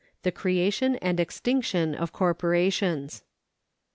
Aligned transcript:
The 0.23 0.31
Creation 0.31 0.95
and 0.95 1.19
Extinction 1.19 1.93
of 1.93 2.11
Corporations. 2.11 3.21